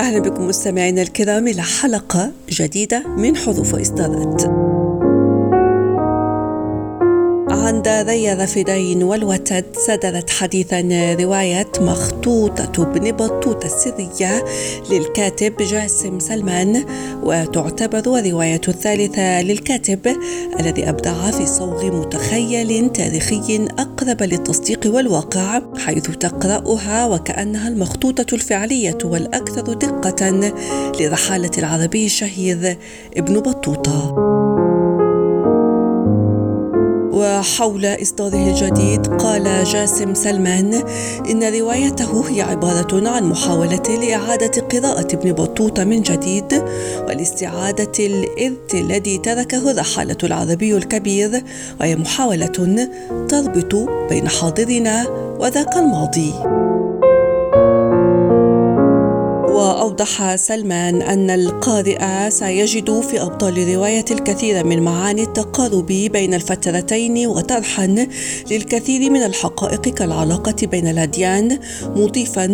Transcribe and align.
أهلا 0.00 0.18
بكم 0.18 0.48
مستمعينا 0.48 1.02
الكرام 1.02 1.48
إلى 1.48 1.62
حلقة 1.62 2.32
جديدة 2.50 3.06
من 3.06 3.36
حروف 3.36 3.74
وإصدارات 3.74 4.69
عن 7.70 7.82
داري 7.82 8.32
رفدين 8.32 9.02
والوتد 9.02 9.64
صدرت 9.86 10.30
حديثا 10.30 10.80
رواية 11.20 11.72
مخطوطة 11.80 12.82
ابن 12.82 13.12
بطوطة 13.12 13.66
السرية 13.66 14.44
للكاتب 14.90 15.56
جاسم 15.56 16.18
سلمان 16.18 16.84
وتعتبر 17.22 18.18
الرواية 18.18 18.60
الثالثة 18.68 19.42
للكاتب 19.42 20.16
الذي 20.60 20.88
أبدع 20.88 21.30
في 21.30 21.46
صوغ 21.46 22.00
متخيل 22.00 22.92
تاريخي 22.92 23.68
أقرب 23.78 24.22
للتصديق 24.22 24.80
والواقع 24.86 25.62
حيث 25.78 26.10
تقرأها 26.10 27.06
وكأنها 27.06 27.68
المخطوطة 27.68 28.34
الفعلية 28.34 28.98
والأكثر 29.04 29.72
دقة 29.72 30.52
لرحالة 31.00 31.50
العربي 31.58 32.06
الشهير 32.06 32.78
ابن 33.16 33.40
بطوطة. 33.40 34.59
وحول 37.20 37.86
إصداره 37.86 38.48
الجديد 38.50 39.06
قال 39.06 39.64
جاسم 39.64 40.14
سلمان 40.14 40.74
إن 41.30 41.54
روايته 41.60 42.28
هي 42.28 42.42
عبارة 42.42 43.08
عن 43.08 43.24
محاولة 43.24 43.82
لإعادة 43.88 44.62
قراءة 44.62 45.14
ابن 45.14 45.32
بطوطة 45.32 45.84
من 45.84 46.02
جديد 46.02 46.64
والاستعادة 46.98 47.92
الإرث 48.06 48.74
الذي 48.74 49.18
تركه 49.18 49.70
الرحالة 49.70 50.18
العربي 50.22 50.76
الكبير 50.76 51.44
وهي 51.80 51.96
محاولة 51.96 52.88
تربط 53.28 53.74
بين 54.08 54.28
حاضرنا 54.28 55.08
وذاك 55.40 55.76
الماضي. 55.76 56.69
وأوضح 59.60 60.34
سلمان 60.36 61.02
أن 61.02 61.30
القارئ 61.30 62.30
سيجد 62.30 63.00
في 63.00 63.22
أبطال 63.22 63.74
رواية 63.74 64.04
الكثير 64.10 64.66
من 64.66 64.82
معاني 64.82 65.22
التقارب 65.22 65.86
بين 65.86 66.34
الفترتين 66.34 67.26
وطرحا 67.26 68.06
للكثير 68.50 69.10
من 69.10 69.22
الحقائق 69.22 69.80
كالعلاقة 69.80 70.66
بين 70.66 70.86
الأديان 70.88 71.58
مضيفا 71.82 72.44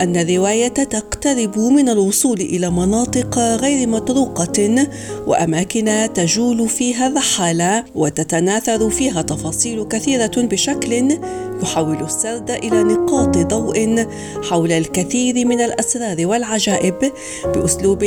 أن 0.00 0.16
الرواية 0.16 0.68
تقترب 0.68 1.58
من 1.58 1.88
الوصول 1.88 2.40
إلى 2.40 2.70
مناطق 2.70 3.38
غير 3.38 3.88
مطروقة 3.88 4.86
وأماكن 5.26 6.08
تجول 6.14 6.68
فيها 6.68 7.06
الرحالة 7.06 7.84
وتتناثر 7.94 8.90
فيها 8.90 9.22
تفاصيل 9.22 9.84
كثيرة 9.84 10.32
بشكل 10.36 11.18
يحول 11.62 12.02
السرد 12.02 12.50
إلى 12.50 12.82
نقاط 12.82 13.38
ضوء 13.38 14.06
حول 14.50 14.72
الكثير 14.72 15.46
من 15.46 15.60
الأسرار 15.60 16.26
والعجائب 16.26 17.12
بأسلوب 17.44 18.02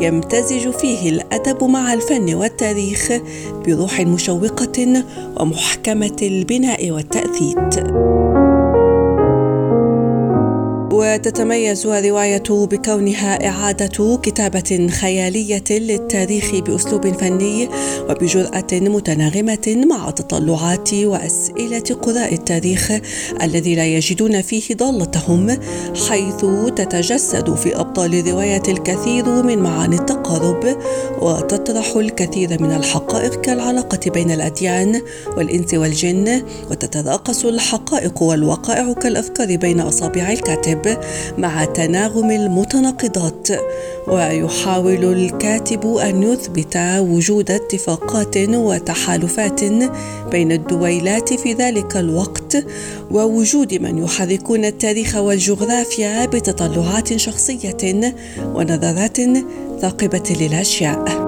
يمتزج 0.00 0.70
فيه 0.70 1.10
الأدب 1.10 1.64
مع 1.64 1.92
الفن 1.92 2.34
والتاريخ 2.34 3.12
بروح 3.66 4.00
مشوقة 4.00 5.04
ومحكمة 5.40 6.16
البناء 6.22 6.90
والتأثيت. 6.90 7.74
وتتميز 10.94 11.86
الرواية 11.86 12.42
بكونها 12.50 13.48
إعادة 13.48 14.18
كتابة 14.22 14.88
خيالية 15.00 15.64
للتاريخ 15.70 16.54
بأسلوب 16.54 17.06
فني 17.06 17.68
وبجرأة 18.10 18.66
متناغمة 18.72 19.84
مع 19.90 20.10
تطلعات 20.10 20.94
وأسئلة 20.94 21.96
قراء 22.02 22.34
التاريخ 22.34 22.92
الذي 23.42 23.74
لا 23.74 23.86
يجدون 23.86 24.42
فيه 24.42 24.74
ضالتهم 24.74 25.58
حيث 26.08 26.46
تتجسد 26.76 27.54
في 27.54 27.76
أبطال 27.76 28.14
الرواية 28.14 28.62
الكثير 28.68 29.42
من 29.42 29.58
معاني 29.58 29.96
التقارب 29.96 30.76
وتطرح 31.20 31.96
الكثير 31.96 32.62
من 32.62 32.72
الحقائق 32.72 33.40
كالعلاقة 33.40 34.10
بين 34.10 34.30
الأديان 34.30 35.02
والإنس 35.36 35.74
والجن 35.74 36.42
وتتراقص 36.70 37.44
الحقائق 37.44 38.22
والوقائع 38.22 38.92
كالأفكار 38.92 39.56
بين 39.56 39.80
أصابع 39.80 40.32
الكاتب. 40.32 40.83
مع 41.38 41.64
تناغم 41.64 42.30
المتناقضات 42.30 43.48
ويحاول 44.08 45.04
الكاتب 45.04 45.96
أن 45.96 46.22
يثبت 46.22 46.76
وجود 46.98 47.50
اتفاقات 47.50 48.36
وتحالفات 48.36 49.64
بين 50.30 50.52
الدويلات 50.52 51.34
في 51.34 51.52
ذلك 51.52 51.96
الوقت 51.96 52.64
ووجود 53.10 53.74
من 53.74 53.98
يحركون 53.98 54.64
التاريخ 54.64 55.16
والجغرافيا 55.16 56.26
بتطلعات 56.26 57.16
شخصية 57.16 58.14
ونظرات 58.54 59.16
ثاقبة 59.80 60.36
للأشياء. 60.40 61.23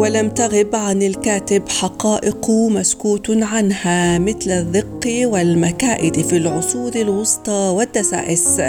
ولم 0.00 0.30
تغب 0.30 0.76
عن 0.76 1.02
الكاتب 1.02 1.68
حقائق 1.68 2.50
مسكوت 2.50 3.30
عنها 3.30 4.18
مثل 4.18 4.50
الرق 4.50 5.28
والمكائد 5.32 6.20
في 6.20 6.36
العصور 6.36 6.92
الوسطى 6.94 7.72
والدسائس. 7.76 8.60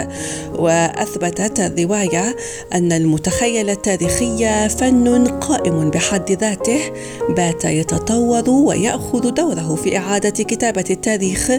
وأثبتت 0.58 1.60
الرواية 1.60 2.36
أن 2.74 2.92
المتخيل 2.92 3.70
التاريخي 3.70 4.68
فن 4.68 5.26
قائم 5.26 5.90
بحد 5.90 6.32
ذاته 6.32 6.80
بات 7.28 7.64
يتطور 7.64 8.50
ويأخذ 8.50 9.30
دوره 9.30 9.74
في 9.74 9.96
إعادة 9.96 10.44
كتابة 10.44 10.84
التاريخ 10.90 11.50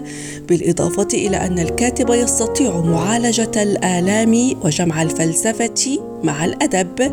بالإضافة 0.47 1.07
إلى 1.13 1.38
أن 1.38 1.59
الكاتب 1.59 2.09
يستطيع 2.09 2.78
معالجة 2.81 3.63
الآلام 3.63 4.53
وجمع 4.63 5.01
الفلسفة 5.01 6.00
مع 6.23 6.45
الأدب. 6.45 7.11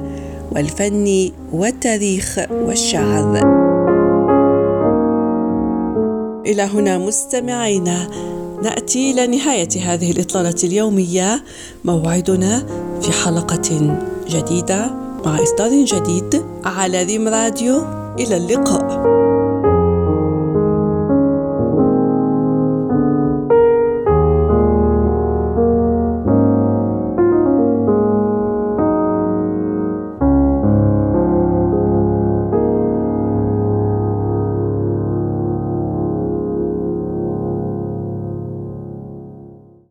والفن 0.52 1.30
والتاريخ 1.52 2.38
والشعر 2.50 3.40
إلى 6.46 6.62
هنا 6.62 6.98
مستمعينا 6.98 8.10
نأتي 8.62 9.10
إلى 9.10 9.26
نهاية 9.26 9.68
هذه 9.84 10.10
الاطلاله 10.10 10.54
اليومية. 10.64 11.42
موعدنا 11.84 12.66
في 13.00 13.12
حلقة 13.12 13.96
جديدة 14.28 14.90
مع 15.26 15.42
إصدار 15.42 15.84
جديد 15.84 16.42
على 16.64 17.02
ريم 17.02 17.28
راديو. 17.28 17.84
إلى 18.18 18.36
اللقاء. 18.36 19.19